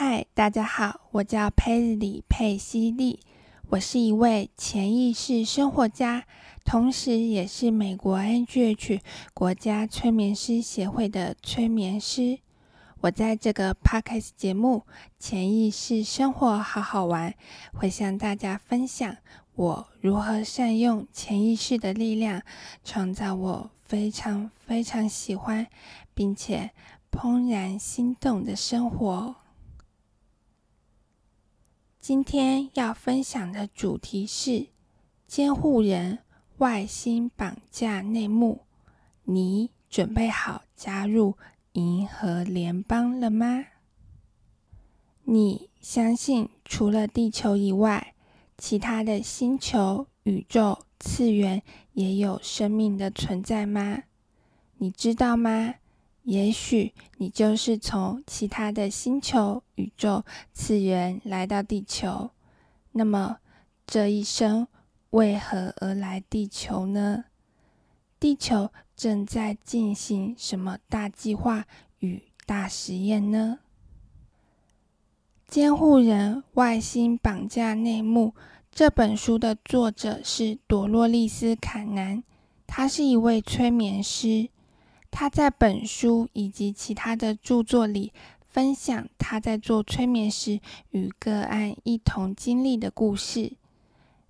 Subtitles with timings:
[0.00, 3.18] 嗨，大家好，我叫佩里佩西利，
[3.70, 6.22] 我是一位潜意识生活家，
[6.64, 9.00] 同时也是美国 NGH
[9.34, 12.38] 国家催眠师协会的催眠师。
[13.00, 14.84] 我在这个 podcast 节目
[15.18, 17.32] 《潜意识生活好好玩》，
[17.76, 19.16] 会向大家分享
[19.56, 22.40] 我如何善用潜意识的力量，
[22.84, 25.66] 创造我非常非常喜欢
[26.14, 26.70] 并且
[27.10, 29.34] 怦然心动的生活。
[32.08, 34.68] 今天要分享的主题是
[35.26, 36.20] 监护人
[36.56, 38.62] 外星绑架内幕。
[39.24, 41.36] 你准备好加入
[41.72, 43.62] 银河联邦了吗？
[45.24, 48.14] 你相信除了地球以外，
[48.56, 51.62] 其他的星球、宇宙、次元
[51.92, 54.04] 也有生命的存在吗？
[54.78, 55.74] 你知道吗？
[56.28, 62.28] 也许你就是从其他的星球、宇宙、次元来到地球。
[62.92, 63.38] 那么，
[63.86, 64.68] 这一生
[65.08, 67.24] 为何而来地球呢？
[68.20, 71.64] 地球正在进行什么大计划
[72.00, 73.60] 与大实验呢？
[75.46, 78.34] 监护人外星绑架内幕
[78.70, 82.22] 这本书的作者是朵洛丽丝·坎南，
[82.66, 84.50] 她是一位催眠师。
[85.10, 93.52] 他在本书以及其他的著作里分享他在做催眠时与个案一同经历的故事。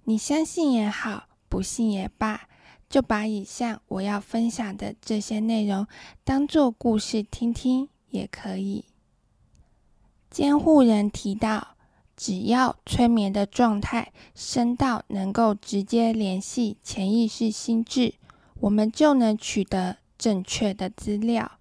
[0.04, 2.48] 你相信也好，不信也罢，
[2.88, 5.86] 就把以上我要分享的这些内容
[6.24, 8.86] 当做故事听听也可以。
[10.30, 11.76] 监护人提到，
[12.16, 18.14] 只要催眠的状态升到能够直接联系潜意识心智，
[18.60, 19.98] 我们就能取得。
[20.18, 21.52] 正确的资料，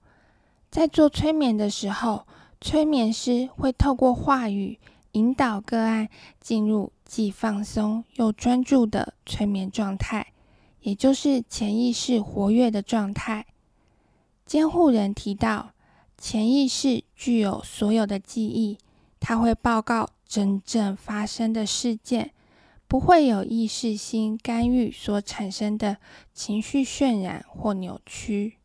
[0.72, 2.26] 在做催眠的时候，
[2.60, 4.80] 催眠师会透过话语
[5.12, 6.10] 引导个案
[6.42, 10.34] 进入既放松又专注的催眠状态，
[10.82, 13.46] 也就是潜意识活跃的状态。
[14.46, 15.72] 监护人提到，
[16.18, 18.78] 潜意识具有所有的记忆，
[19.20, 22.32] 它会报告真正发生的事件，
[22.88, 25.98] 不会有意识心干预所产生的
[26.34, 28.58] 情绪渲染或扭曲。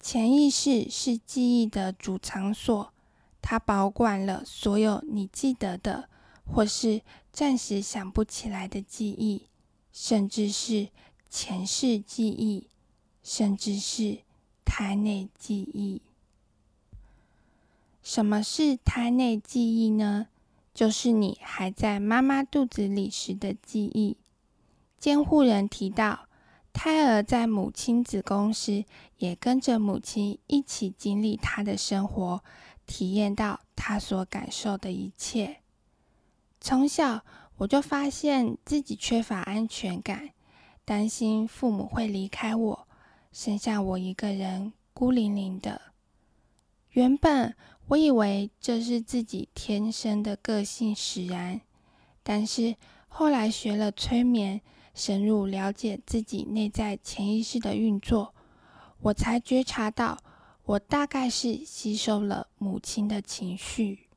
[0.00, 2.92] 潜意识是记忆的主场所，
[3.40, 6.08] 它保管了所有你记得的，
[6.44, 9.42] 或是暂时想不起来的记忆，
[9.92, 10.88] 甚至是
[11.28, 12.66] 前世记忆，
[13.22, 14.18] 甚至是
[14.64, 16.00] 胎内记忆。
[18.02, 20.28] 什么是胎内记忆呢？
[20.78, 24.16] 就是你还在妈妈肚子里时的记忆。
[24.96, 26.28] 监护人提到。
[26.72, 28.84] 胎儿在母亲子宫时，
[29.16, 32.44] 也跟着母亲一起经历她的生活，
[32.86, 35.56] 体验到她所感受的一切。
[36.60, 37.24] 从小
[37.56, 40.30] 我就发现自己缺乏安全感，
[40.84, 42.88] 担心父母会离开我，
[43.32, 45.82] 剩下我一个人孤零零的。
[46.90, 47.56] 原本
[47.88, 51.60] 我以为这是自己天生的个性使然，
[52.22, 52.76] 但是
[53.08, 54.60] 后来学了催眠。
[54.94, 58.34] 深入了解自己内在潜意识的运作，
[58.98, 60.18] 我才觉察到，
[60.64, 64.08] 我大概是吸收了母亲的情绪。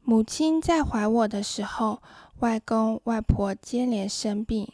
[0.00, 2.00] 母亲在怀我的时候，
[2.38, 4.72] 外公外婆接连生病，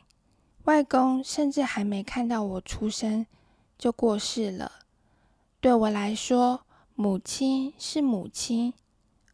[0.67, 3.27] 外公甚至还没看到我出生
[3.77, 4.71] 就过世了。
[5.61, 6.65] 对我来说，
[7.03, 8.75] 母亲是母亲，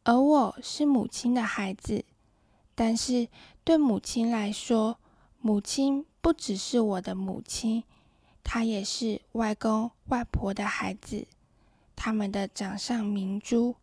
[0.03, 2.03] 而我是母亲的孩子。
[2.75, 3.29] 但是
[3.63, 4.97] 对母亲来说，
[5.39, 7.85] 母亲不只是我的母亲，
[8.43, 11.27] 她也是外公外婆的孩子，
[11.95, 13.77] 他们的掌上明珠，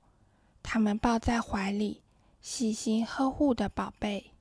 [0.63, 2.01] 他们抱在怀里，
[2.41, 4.31] 细心呵护的宝贝。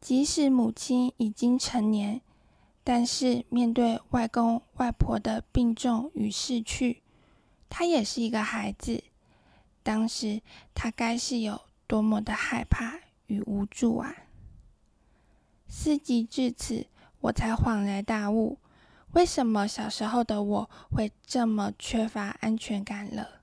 [0.00, 2.22] 即使母亲已经成年，
[2.82, 7.01] 但是面对外公外婆的病重与逝去，
[7.74, 9.02] 他也是一个孩子。
[9.82, 10.42] 当时
[10.74, 14.14] 他该是有多么的害怕与无助啊！
[15.66, 16.86] 思及至此，
[17.20, 18.58] 我才恍然大悟，
[19.12, 23.40] 为什么小时候的我会这么缺乏安全感了。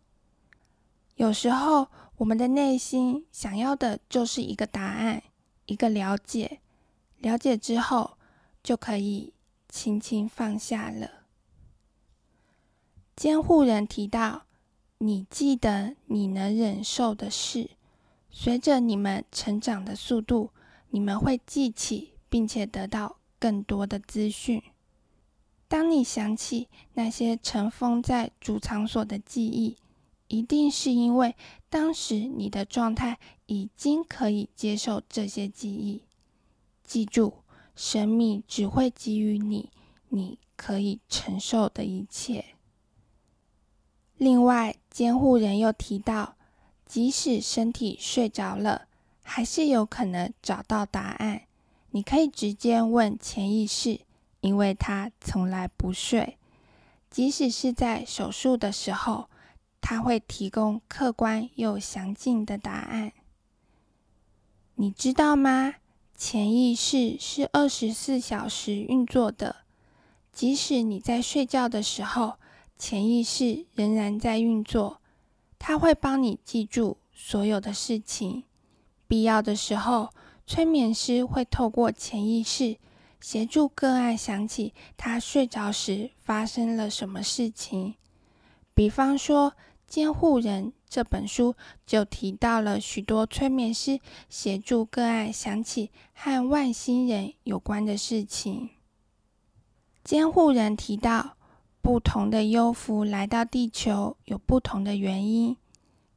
[1.16, 1.88] 有时候，
[2.18, 5.24] 我们的内心想要的就是一个答案，
[5.66, 6.60] 一个了解。
[7.18, 8.18] 了解之后，
[8.62, 9.34] 就可以
[9.68, 11.19] 轻轻放下了。
[13.20, 14.44] 监护人提到，
[15.00, 17.72] 你记得你能忍受的事，
[18.32, 20.52] 随着你们成长的速度，
[20.92, 22.14] 你们会记起。
[22.30, 24.62] 并且得到更多的资讯。
[25.68, 29.76] 当你想起那些尘封在主场所的记忆，
[30.28, 31.36] 一定是因为
[31.72, 33.18] 当时你的状态
[33.48, 36.04] 已经可以接受这些记忆。
[36.84, 37.34] 记住，
[37.76, 39.72] 神秘只会给予你
[40.10, 42.46] 你可以承受的一切。
[44.20, 46.36] 另外，监护人又提到，
[46.86, 48.88] 即使身体睡着了，
[49.24, 51.42] 还是有可能找到答案。
[51.90, 54.02] 你可以直接问潜意识，
[54.42, 56.38] 因为他从来不睡。
[57.10, 59.28] 即使是在手术的时候。
[59.82, 63.14] 他会提供客观又详尽的答案。
[64.76, 65.76] 你知道吗？
[66.18, 69.56] 潜意识是二十四小时运作的，
[70.34, 72.36] 即使你在睡觉的时候，
[72.80, 75.00] 潜意识仍然在运作。
[75.60, 78.46] 它会帮你记住所有的事情。
[79.08, 80.10] 必要的时候，
[80.48, 82.78] 催眠师会透过潜意识
[83.22, 87.94] 协助个案想起他睡着时发生了什么事情。
[88.74, 89.54] 比方说。
[89.90, 94.00] 监护人这本书就提到了许多催眠师
[94.30, 98.70] 协助个案想起和外星人有关的事情。
[100.04, 101.38] 监护人提到，
[101.90, 105.58] 不同的幽浮来到地球有不同的原因，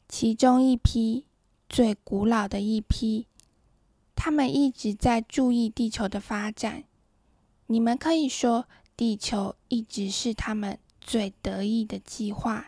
[0.06, 1.24] 其中一批
[1.66, 3.26] 最古老的一批，
[4.14, 6.84] 他们一直在注意地球的发展。
[7.68, 8.66] 你们可以说，
[8.98, 12.66] 地球一直是他们最得意的计划。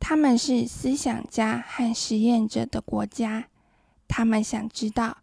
[0.00, 3.50] 他们是思想家和实验者的国家。
[4.08, 5.18] 他们想知道，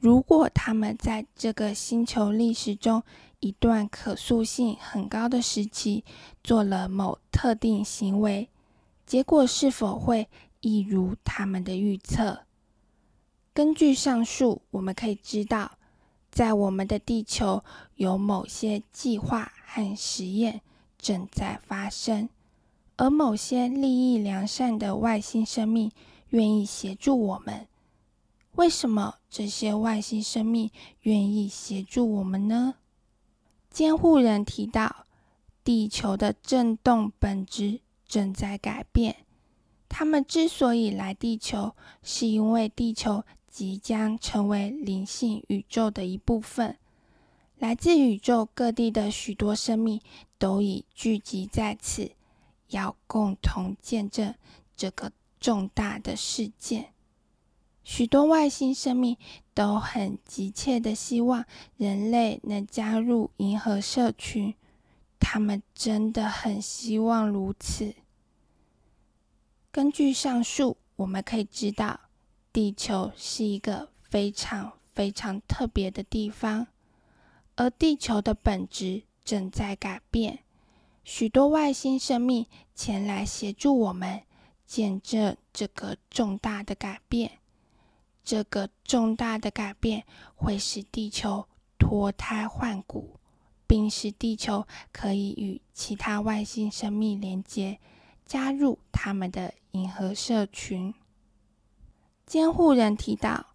[0.00, 3.02] 如果他们在这个星球历史中
[3.38, 6.02] 一段可塑性很高的时期
[6.42, 8.48] 做了某特定行为，
[9.04, 10.26] 结果是否会
[10.60, 12.40] 一如他们的预测？
[13.52, 15.72] 根据上述，我们可以知道，
[16.30, 17.62] 在我们的地球
[17.96, 20.62] 有某些计划和实验
[20.96, 22.30] 正在发生。
[22.96, 25.92] 而某些利益良善的外星生命
[26.30, 27.66] 愿意协助我们。
[28.56, 30.70] 为什么这些外星生命
[31.02, 32.74] 愿意协助我们呢？
[33.70, 35.06] 监护人提到，
[35.62, 39.24] 地球的振动本质正在改变。
[39.88, 46.76] 他们之所以来地球，是因为地球即将成为灵性宇宙的一部分。
[47.58, 50.00] 来自宇宙各地的许多生命
[50.38, 52.12] 都已聚集在此。
[52.68, 54.32] 要共同见证
[54.76, 55.10] 这个
[55.40, 56.92] 重大的事件。
[57.92, 59.16] 许多外星生命
[59.52, 61.44] 都很急切的希望
[61.76, 64.54] 人类能加入银河社群，
[65.18, 67.92] 他们真的很希望如此。
[69.72, 71.98] 根据上述，我们可以知道，
[72.52, 76.68] 地球是一个非常非常特别的地方，
[77.56, 80.38] 而地球的本质正在改变。
[81.02, 84.22] 许多外星生命前来协助我们
[84.64, 87.39] 见证这个重大的改变。
[88.30, 90.04] 这个重大的改变
[90.36, 93.18] 会使地球脱胎换骨，
[93.66, 97.80] 并使地球可以与其他外星生命连接，
[98.24, 100.94] 加入他们的银河社群。
[102.24, 103.46] 监护人提到，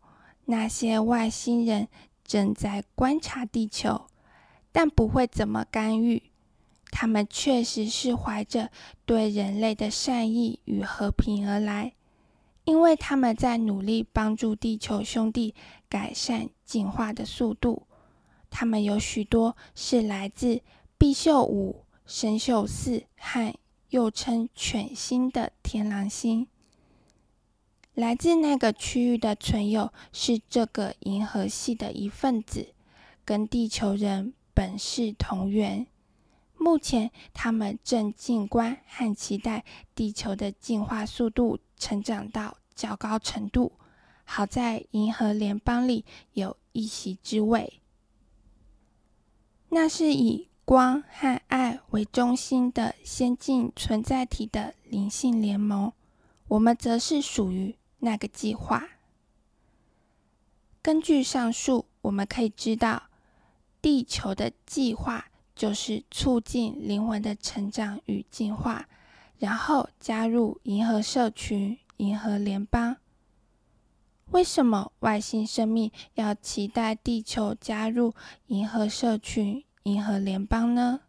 [0.44, 1.88] 那些外星人
[2.26, 4.08] 正在观察地球，
[4.74, 6.22] 但不会怎么干预。
[6.92, 8.70] 他们确实是怀着
[9.06, 11.94] 对人类的善意与和平而来，
[12.66, 15.56] 因为他们在努力帮助地球兄弟
[15.88, 17.88] 改善进化的速度。
[18.50, 20.62] 他们有许多是来自
[20.98, 23.54] 毕宿五、神秀四和
[23.90, 26.48] 又称犬星的天狼星。
[27.94, 32.74] 来自那个区域的存有是这个银河系的一份子，
[33.24, 35.88] 跟地球人本是同源。
[36.58, 43.74] 目前，他们正静观和期待地球的进化速度成长到较高程度，
[44.24, 47.82] 好在银河联邦里有一席之位。
[49.70, 55.92] 那是以光和爱为中心的先进存在体的灵性联盟，
[56.48, 58.88] 我们则是属于那个计划。
[60.82, 63.04] 根据上述，我们可以知道
[63.82, 65.28] 地球的计划。
[65.56, 68.90] 就是促进灵魂的成长与进化，
[69.38, 72.98] 然后加入银河社群、银河联邦。
[74.32, 78.14] 为什么外星生命要期待地球加入
[78.48, 81.02] 银河社群、银河联邦呢？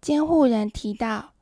[0.00, 1.32] 监护人提到，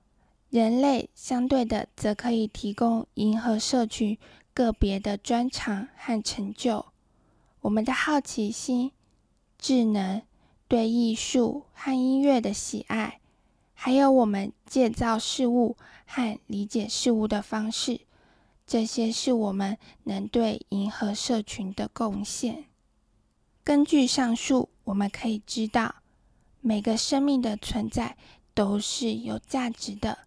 [0.50, 4.16] 人类相对的则可以提供银河社群
[4.52, 6.86] 个别的专长和成就。
[7.60, 8.92] 我们的好奇心、
[9.58, 10.22] 智能。
[10.66, 13.20] 对艺术和音乐的喜爱，
[13.84, 15.76] 还有我们建造事物
[16.06, 18.00] 和理解事物的方式，
[18.66, 22.64] 这些是我们能对银河社群的贡献。
[23.62, 25.96] 根据上述，我们可以知道，
[26.62, 28.16] 每个生命的存在
[28.54, 30.20] 都是有价值的，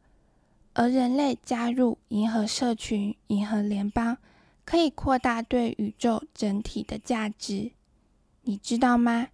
[0.74, 4.20] 而人类加入银河社群、银河联邦，
[4.66, 7.72] 可以扩大对宇宙整体的价值。
[8.44, 9.30] 你知道吗？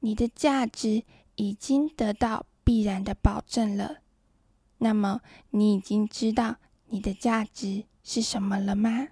[0.00, 1.04] 你的价值
[1.36, 2.44] 已经得到。
[2.68, 4.00] 必然的保证了。
[4.76, 6.56] 那么，你已经知道
[6.88, 9.08] 你的价值是什么了吗？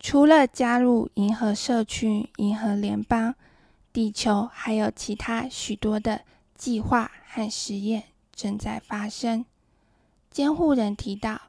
[0.00, 3.36] 除了加入银河社区、银河联邦，
[3.92, 6.22] 地球还有其他许多的
[6.56, 9.44] 计划和实验正在发生。
[10.32, 11.42] 监护人提到，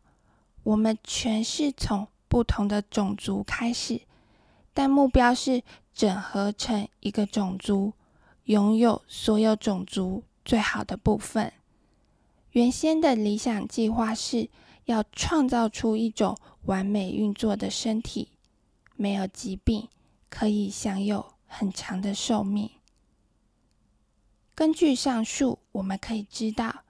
[0.61, 4.01] 我们全是从不同的种族开始，
[4.75, 7.93] 但目标是整合成一个种族。
[8.51, 11.53] 拥有所有种族最好的部分。
[12.51, 14.49] 原先的理想计划是
[14.83, 18.27] 要创造出一种完美运作的身体，
[18.97, 19.87] 没有疾病，
[20.29, 22.69] 可以享有很长的寿命。
[24.53, 26.83] 根据上述，我们可以知道，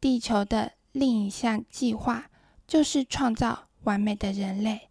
[0.00, 2.28] 地球的另一项计划
[2.66, 4.88] 就是创造完美的人类。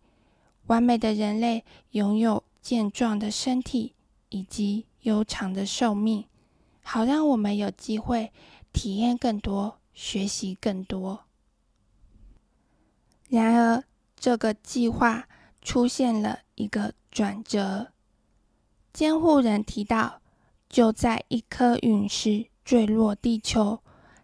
[0.67, 3.93] 完美的人类拥有健壮的身体
[4.29, 4.85] 以及。
[5.03, 6.25] 悠长的寿命，
[6.81, 8.33] 好让我们有机会
[8.73, 11.25] 体验更多、学习更多。
[13.29, 13.83] 然而，
[14.15, 15.27] 这个计划
[15.61, 17.91] 出现了一个转折。
[18.91, 20.21] 监护人提到，
[20.69, 23.81] 就在一颗陨石坠落地球，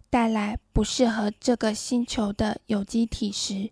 [0.10, 3.72] 带来不适合这个星球的有机体时，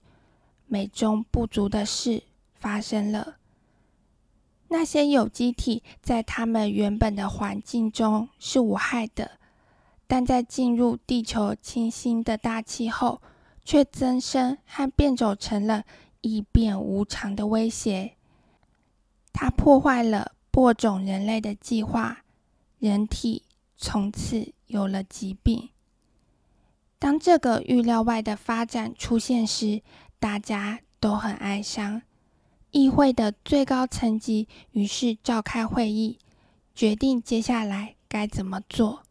[0.66, 2.24] 美中不足的事
[2.56, 3.38] 发生了。
[4.70, 9.40] 那些有机体在它们原本的环境中是无害的，
[10.06, 13.22] 但在进入地球清新的大气后，
[13.64, 15.84] 却增生和变种成了
[16.22, 18.16] 异变无常的威胁。
[19.32, 22.24] 它破坏了播种人类的计划，
[22.80, 23.44] 人体
[23.78, 25.70] 从此有了疾病。
[27.00, 29.84] 当这个预料外的发展出现时，
[30.20, 32.02] 大家都很哀伤。
[32.72, 36.20] 议会的最高层级于是召开会议，
[36.76, 39.04] 决定接下来该怎么做。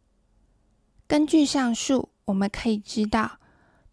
[1.07, 3.39] 根据上述，我们可以知道，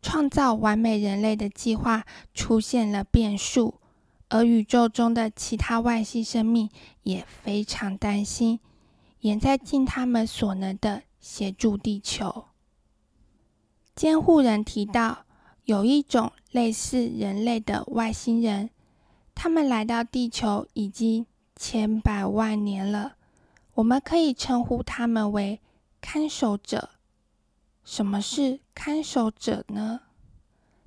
[0.02, 2.04] 创造完美人类的计划
[2.35, 3.80] 出现了变数，
[4.28, 6.68] 而宇宙中的其他外星生命
[7.02, 8.61] 也非常担心，
[9.21, 12.47] 也在尽他们所能的协助地球。
[13.94, 15.25] 监护人提到，
[15.64, 18.71] 有一种类似人类的外星人。
[19.34, 21.26] 他们来到地球已经
[21.56, 23.16] 千百万年了，
[23.74, 25.60] 我们可以称呼他们为
[26.00, 26.90] 看守者。
[27.84, 30.00] 什么是看守者呢？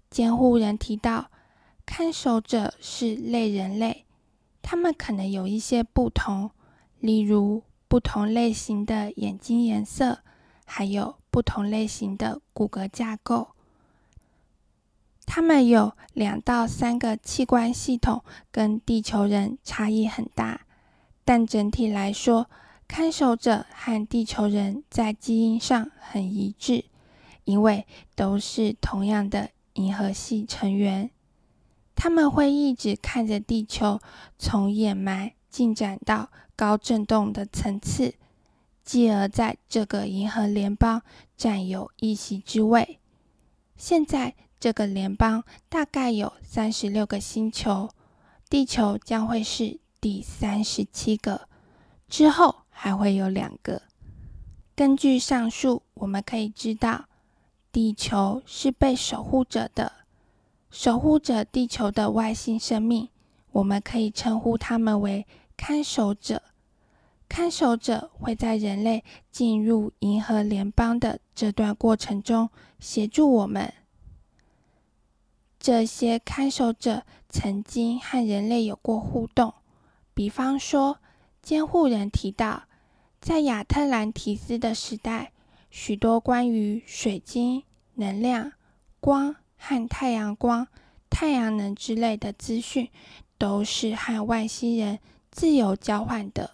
[0.10, 1.30] 监护人提到，
[1.86, 4.06] 看守者是类人类，
[4.62, 6.50] 他们可能有一些不同，
[7.00, 10.20] 例如不同类型的眼睛颜色，
[10.66, 13.50] 还有不同类型的骨骼架构。
[15.30, 20.62] 他们有两到三个器官系统，跟地球人差异很大，
[21.26, 22.50] 但整体来说，
[22.88, 26.86] 看守者和地球人在基因上很一致，
[27.44, 31.12] 因为都是同样的银河系成员。
[31.94, 34.00] 他们会一直看着地球
[34.40, 38.16] 从掩埋进展到高振动的层次，
[38.86, 41.02] 继而在这个银河联邦
[41.36, 43.00] 占有一席之位。
[43.76, 44.34] 现在。
[44.60, 47.90] 这个联邦大概有三十六个星球，
[48.50, 51.48] 地球将会是第三十七个，
[52.08, 53.84] 之后还会有两个。
[54.76, 57.06] 根据上述，我们可以知道，
[57.72, 59.92] 地球是被守护者的，
[60.72, 63.10] 守护着地球的外星生命，
[63.52, 66.42] 我们可以称呼他们为看守者。
[67.30, 72.50] 看守者会在人类进入银河联邦的这段过程中
[72.80, 73.74] 协助我们。
[75.68, 79.54] 这些看守者曾经和人类有过互动，
[80.14, 81.00] 比方说，
[81.42, 82.64] 监护人提到，
[83.20, 85.34] 在亚特兰提斯的时代，
[85.70, 87.64] 许多关于水晶、
[87.96, 88.54] 能量、
[89.02, 90.70] 光和太阳光、
[91.10, 92.90] 太阳能之类的资讯，
[93.38, 96.52] 都是和外星人自由交换的。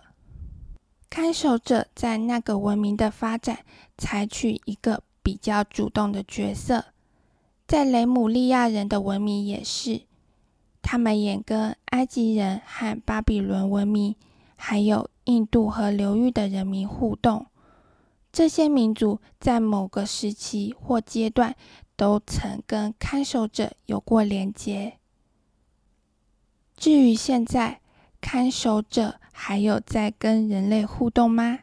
[1.12, 3.60] 看守者在那个文明的发展，
[3.96, 6.86] 采取一个比较主动的角色。
[7.66, 10.02] 在雷姆利亚人的文明也是，
[10.82, 14.16] 他们也跟埃及人和巴比伦文明，
[14.56, 17.48] 还有印度和流域的人民互动。
[18.32, 21.56] 这些民族在某个时期或阶段
[21.96, 24.98] 都曾跟看守者有过连接。
[26.76, 27.80] 至于现在，
[28.20, 31.60] 看守者还有在跟人类互动吗？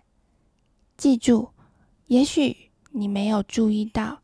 [0.97, 1.51] 记住，
[2.07, 4.23] 也许你没有注意到，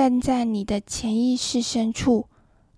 [0.00, 2.28] 但在你的潜意识深处，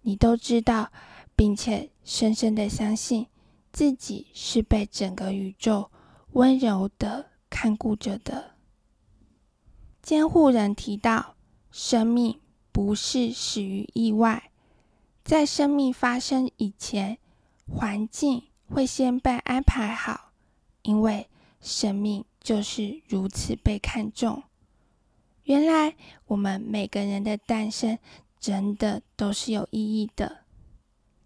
[0.00, 0.90] 你都知道，
[1.36, 3.26] 并且深深的相信
[3.70, 5.90] 自己是被整个宇宙
[6.32, 8.52] 温柔的看顾着的。
[10.00, 11.34] 监护人提到，
[11.70, 12.40] 生命
[12.72, 14.50] 不是始于意外，
[15.22, 17.18] 在生命发生以前，
[17.68, 20.32] 环境会先被安排好，
[20.80, 21.28] 因为
[21.60, 22.24] 生命。
[22.42, 24.42] 就是如此被看重。
[25.50, 27.98] 原来我们每个人的诞生
[28.38, 30.44] 真的都是有意义的。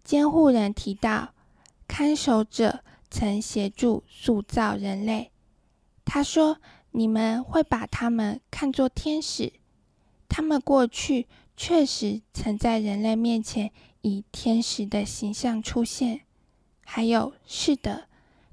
[0.03, 1.35] 监护人提到，
[1.87, 2.79] 看守者
[3.11, 5.29] 曾协助塑造人类。
[6.03, 6.57] 他说
[6.89, 9.53] ：“你们会把他们看作天使，
[10.27, 16.21] 他们过去确实曾在人类面前以天使的形象出现。
[16.83, 18.07] 还有，是的，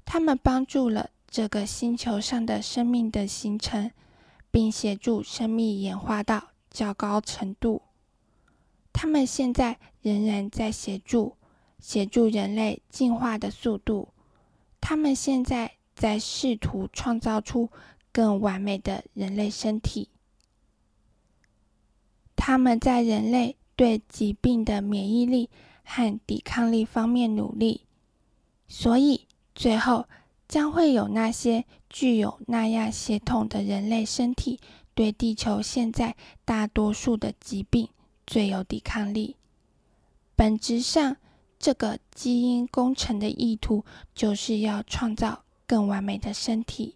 [0.05, 3.89] 他们帮助了。”这个星球上的生命的形成，
[4.53, 7.81] 并协助生命演化到较高程度。
[8.93, 11.35] 他们现在仍然在协助
[11.79, 14.09] 协助人类进化的速度。
[14.79, 17.71] 他们现在在试图创造出
[18.11, 20.09] 更完美的人类身体。
[22.35, 25.49] 他们在人类对疾病的免疫力
[25.83, 27.87] 和抵抗力方面努力。
[28.67, 30.05] 所以最后。
[30.47, 34.59] 将会有那些具有那样血统的人类身体，
[34.93, 37.89] 对地球现在大多数的疾病
[38.27, 39.35] 最有抵抗力。
[40.35, 41.17] 本质上，
[41.57, 43.83] 这个基因工程的意图
[44.13, 46.95] 就是要创造更完美的身体。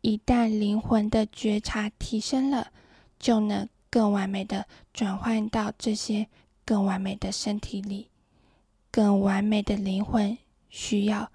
[0.00, 2.72] 一旦灵魂的觉察提升了，
[3.18, 6.26] 就能更完美的转换到这些
[6.64, 8.08] 更完美的身体里。
[8.90, 10.36] 更完美的灵魂
[10.68, 11.30] 需要。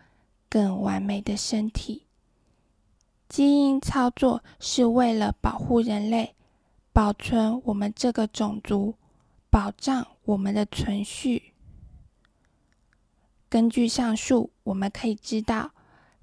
[0.49, 2.03] 更完美的身体。
[3.27, 6.35] 基因操作是为了保护人类，
[6.93, 8.95] 保存我们这个种族，
[9.49, 11.53] 保障我们的存续。
[13.49, 15.71] 根据上述，我们可以知道，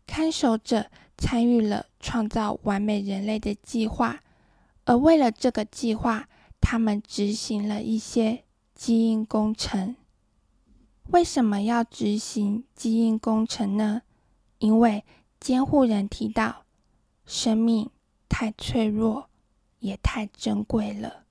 [0.07, 4.23] 看守者参与了创造完美人类的计划，
[4.85, 6.29] 而为了这个计划，
[6.61, 9.97] 他们执行了一些基因工程。
[11.11, 14.03] 为什么要执行基因工程呢？
[14.65, 15.05] 因为
[15.39, 16.65] 监护人提到，
[17.27, 17.91] 生命
[18.31, 19.29] 太脆弱，
[19.81, 21.25] 也太珍贵了。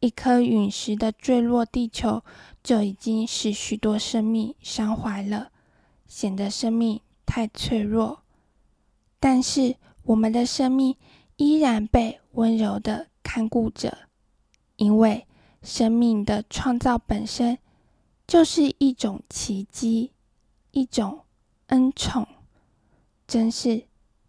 [0.00, 2.22] 一颗陨石的坠落地球，
[2.62, 5.50] 就已经使许多生命伤怀了，
[6.06, 8.20] 显得生命太脆弱。
[9.18, 10.94] 但是我们的生命
[11.36, 13.96] 依然被温柔的看顾着，
[14.76, 15.26] 因为
[15.62, 17.56] 生命的创造本身
[18.26, 20.12] 就是一种奇迹，
[20.72, 21.20] 一种。
[21.68, 22.28] 恩宠
[23.26, 23.86] 真是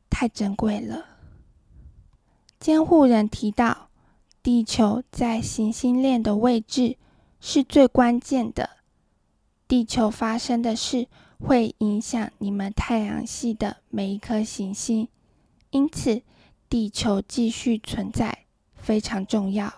[0.10, 1.06] 太珍贵了。
[2.60, 3.90] 监护人提到，
[4.42, 6.98] 地球在行星链的位置
[7.40, 8.78] 是最关键的。
[9.68, 11.08] 地球发生的事
[11.40, 15.08] 会影响你们太阳系的每一颗行星，
[15.70, 16.24] 因此
[16.68, 19.72] 地球继续存在非常重要。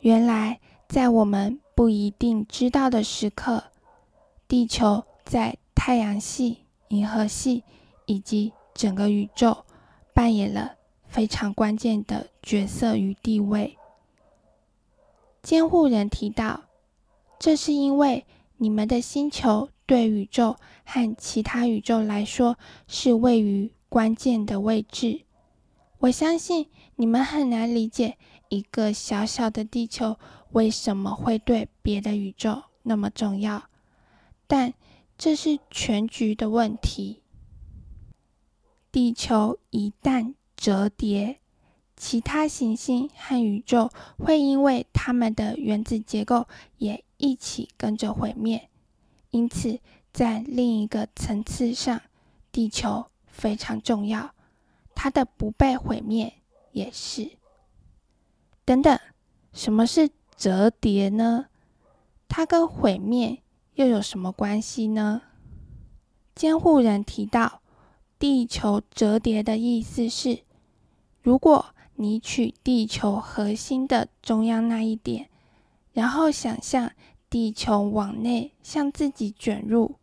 [0.00, 3.64] 原来，在我们不一定知道的时刻，
[4.48, 5.58] 地球在。
[5.76, 7.62] 太阳系、银河系
[8.06, 9.64] 以及整个宇宙
[10.12, 10.74] 扮演了
[11.06, 13.76] 非常关键的角色与地位。
[15.42, 16.64] 监护人提到，
[17.38, 22.58] 这是因为你们的星球对宇宙和其他宇宙来说
[22.88, 25.20] 是位于关键的位置。
[25.98, 28.16] 我相信你们很难理解
[28.48, 30.18] 一个小小的地球
[30.50, 33.64] 为什么会对别的宇宙那么重要，
[34.46, 34.74] 但。
[35.18, 37.22] 这是全局的问题。
[38.92, 41.40] 地球一旦折叠，
[41.96, 46.46] 其他行星和宇宙会因为它们的原子结构
[46.78, 48.68] 也一起跟着毁灭。
[49.30, 49.80] 因此，
[50.12, 52.00] 在另一个层次上，
[52.52, 54.34] 地球非常重要，
[54.94, 56.32] 它的不被毁灭
[56.72, 57.32] 也是。
[58.64, 58.98] 等等，
[59.52, 61.46] 什么是折叠呢？
[62.28, 63.42] 它跟毁灭？
[63.76, 65.20] 又有什么关系呢？
[66.34, 67.60] 监护人提到，
[68.18, 70.38] 地球折叠的意思是，
[71.20, 75.28] 如果你取地球核心的中央那一点，
[75.92, 76.90] 然后想象
[77.28, 79.96] 地球往内向自己卷入，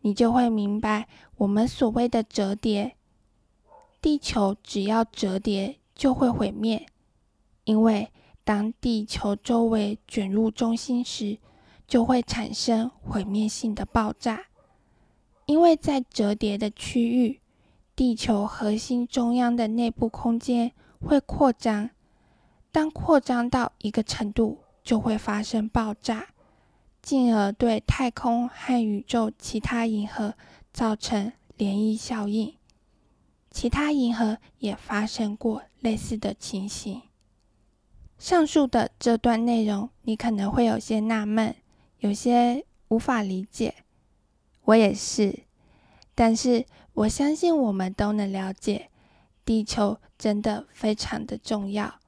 [0.00, 2.96] 你就会明白我们所谓的折叠。
[4.00, 6.86] 地球只要折叠就会毁灭，
[7.64, 8.10] 因为
[8.42, 11.36] 当地球周围卷入中心时，
[11.88, 14.44] 就会产生毁灭性的爆炸。
[15.46, 17.40] 因为在折叠的区域，
[17.96, 20.70] 地球核心中央的内部空间
[21.00, 21.90] 会扩张，
[22.70, 26.26] 当扩张到一个程度，就会发生爆炸，
[27.00, 30.34] 进而对太空和宇宙其他银河
[30.72, 32.54] 造成涟漪效应。
[33.50, 37.00] 其他银河也发生过类似的情形。
[38.18, 41.56] 上述的这段内容，你可能会有些纳闷，
[41.98, 43.74] 有些无法理解。
[44.64, 45.44] 我也是，
[46.14, 48.90] 但是我相信我们都能了解，
[49.44, 52.00] 地球真的非常的重要，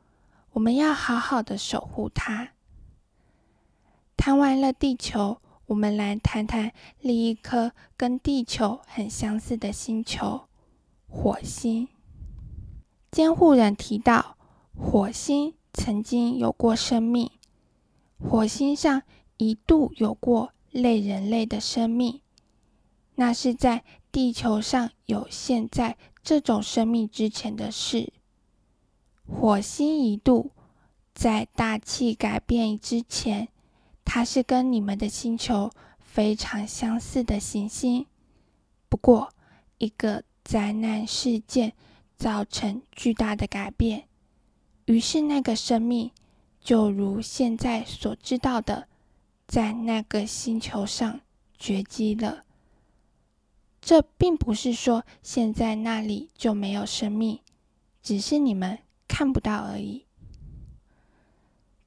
[0.53, 2.50] 我们要好好的守护它。
[4.16, 10.42] 谈完了地球，我们来谈谈另一颗跟地球很相似的星球——
[11.09, 11.88] 火星。
[13.11, 14.37] 监护人提到，
[14.76, 17.31] 火星曾经有过生命，
[18.18, 19.03] 火星上
[19.40, 22.20] 一度有过类人类的生命。
[23.14, 28.12] 那是在地球上有现在这种生命之前的事。
[29.26, 30.50] 火星一度
[31.14, 33.48] 在大气改变之前，
[34.05, 38.05] 它是跟你们的星球非常相似的行星。
[38.90, 39.33] 不过，
[39.79, 41.72] 一个灾难事件
[42.18, 44.07] 造成巨大的改变，
[44.85, 46.11] 于是那个生命
[46.61, 48.88] 就如现在所知道的，
[49.50, 51.22] 在那个星球上
[51.58, 52.44] 绝迹了。
[53.80, 57.40] 这并不是说现在那里就没有生命，
[58.00, 60.06] 只是你们看不到而已。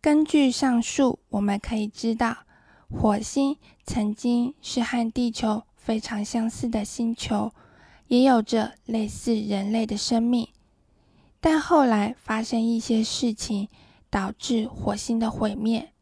[0.01, 2.39] 根据上述，我们可以知道，
[2.89, 7.53] 火星曾经是和地球非常相似的星球，
[8.09, 10.49] 也有着类似人类的生命。
[11.39, 13.69] 但后来发生一些事情，
[14.09, 15.92] 导致火星的毁灭。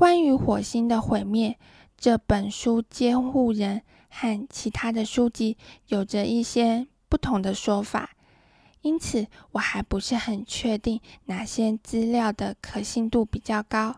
[0.00, 1.58] 关于火星的毁灭，
[1.98, 3.82] 这本书监护人。
[4.08, 5.58] 和其他的书籍
[5.88, 8.10] 有着一些不同的说法，
[8.80, 13.96] 因此我还不是很确定哪些资料的可信度比较高。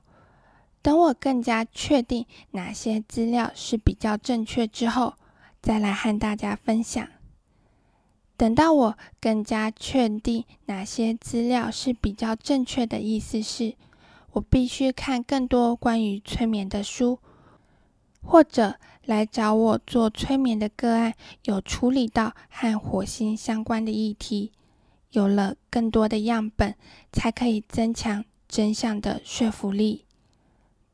[0.82, 5.14] 等我更加确定哪些资料是比较正确之后，
[5.62, 7.08] 再来和大家分享。
[8.36, 13.76] 等到我更加确定哪些资料是比较正确的意思是，
[14.32, 17.18] 我必须看更多关于催眠的书，
[18.22, 18.76] 或者。
[19.04, 24.52] 来找我做催眠的个案，有处理到和火星相关的议题，
[25.10, 26.76] 有了更多的样本，
[27.12, 30.04] 才可以增强真相的说服力。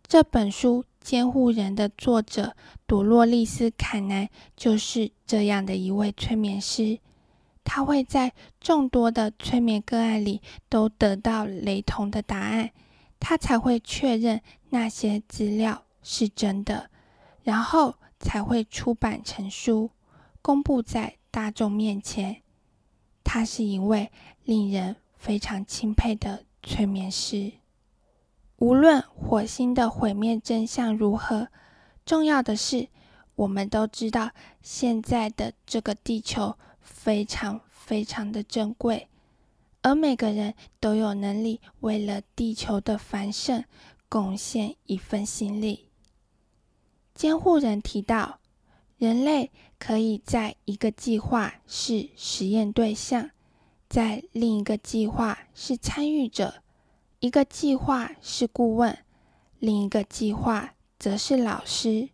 [0.06, 6.98] 这本书《监护人》的作者朵洛丽丝·坎南就是这样的一位催眠师，
[7.62, 12.70] 他会在众多的催眠个案里都得到雷同的答案，
[13.20, 16.90] 他才会确认那些资料是真的。
[17.42, 19.90] 然后才会出版成书，
[20.42, 22.42] 公布在大众面前。
[23.24, 24.10] 他是一位
[24.44, 27.52] 令人非常钦佩的催眠师。
[28.56, 31.48] 无论火星的毁灭真相如何，
[32.04, 32.88] 重要的是，
[33.34, 39.08] 我们都知道现在的这个地球非常非常的珍贵，
[39.88, 43.64] 而每个人都有能力为了地球的繁盛
[44.06, 45.88] 贡献一份心力。
[47.14, 48.38] 监护人提到，
[48.98, 53.30] 人类可以在一个计划是实验对象，
[53.88, 56.62] 在另一个计划是参与者，
[57.20, 58.98] 一个计划是顾问，
[59.58, 62.10] 另一个计划则是老师。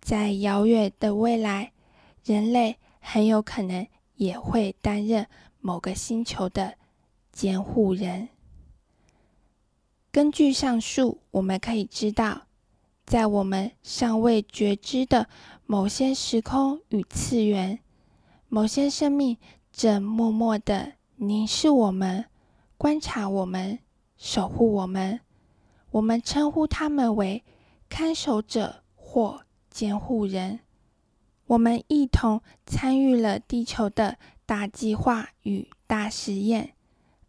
[0.00, 1.70] 在遥远的未来，
[2.24, 5.28] 人类很有可能也会担任
[5.62, 6.74] 某个星球的
[7.32, 8.28] 监护人。
[10.10, 12.42] 根据上述，我们可以知道。
[13.04, 15.28] 在我们尚未觉知的
[15.66, 17.80] 某些时空与次元，
[18.48, 19.36] 某些生命
[19.72, 22.26] 正默默的凝视我们、
[22.78, 23.78] 观察我们、
[24.16, 25.20] 守护我们。
[25.90, 27.44] 我们称呼他们为
[27.88, 30.60] 看守者或监护人。
[31.46, 34.16] 我们一同参与了地球的
[34.52, 36.74] 大计划与大实验，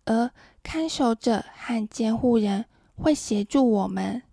[0.04, 0.30] 而
[0.62, 2.66] 看守者和监护人
[2.98, 4.24] 会协助我们。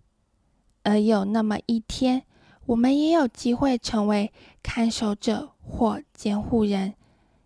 [0.83, 2.23] 而有那么一天，
[2.65, 6.95] 我们也有机会成为看守者或监护人，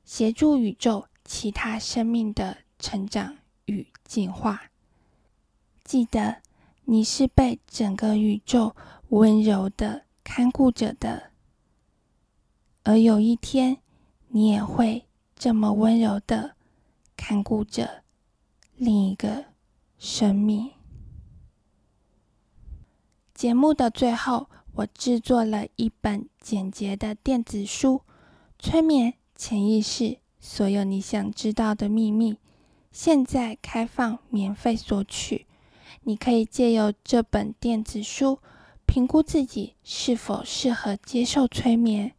[0.04, 4.72] 协助宇宙其他生命的成长与进化。
[5.84, 6.38] 记得，
[6.86, 8.76] 你是被整个宇宙
[9.10, 11.30] 温柔的看顾着的，
[12.82, 13.78] 而有一天，
[14.30, 15.05] 你也会
[15.36, 16.56] 这么温柔的
[17.18, 18.04] 看顾着
[18.76, 19.46] 另一个
[19.98, 20.72] 生命。
[23.34, 27.98] 节目的最后，我制作了一本简洁的电子书
[28.58, 32.34] 《催眠潜意识：所有你想知道的秘密》，
[32.92, 35.46] 现在开放免费索取。
[36.04, 38.40] 你可以借由这本电子书，
[38.86, 42.14] 评估自己是否适合接受催眠。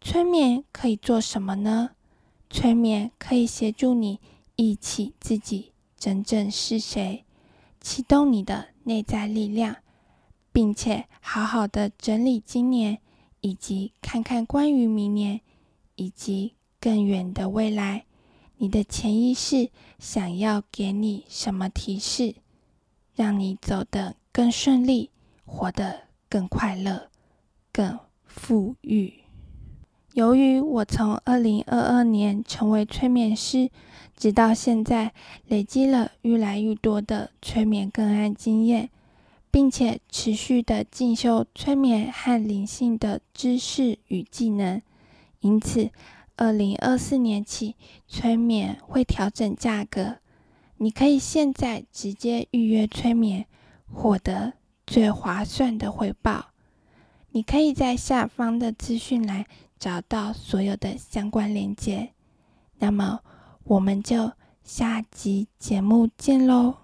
[0.00, 1.92] 催眠可以做什么呢？
[2.54, 4.20] 催眠可以协助你
[4.54, 7.24] 忆起自己真正是谁，
[7.80, 9.78] 启动你的内在力量。
[10.52, 13.00] 并且好好的整理今年，
[13.40, 15.40] 以及看看关于明年
[15.96, 18.04] 以及更远的未来，
[18.58, 22.36] 你的潜意识想要给你什么提示，
[23.16, 25.10] 让你走得更顺利，
[25.44, 27.10] 活得更快乐、
[27.72, 29.23] 更富裕。
[30.14, 33.70] 由于我从二零二二年成为催眠师，
[34.16, 35.12] 直到现在
[35.46, 38.88] 累积了越来越多的催眠个案经验。
[39.54, 44.82] 并且持续的进修催眠和灵性的知识与技能，
[45.38, 45.90] 因此，
[46.34, 47.76] 二零二四年起，
[48.08, 50.16] 催眠会调整价格。
[50.78, 53.46] 你可以现在直接预约催眠，
[53.92, 56.46] 获得最划算的回报。
[57.30, 59.46] 你可以在下方的资讯栏
[59.84, 62.14] 找到所有的相关链接。
[62.78, 63.20] 那么，
[63.64, 66.83] 我们就下集节目见喽！